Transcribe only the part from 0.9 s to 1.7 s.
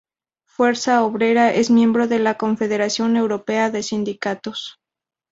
Obrera es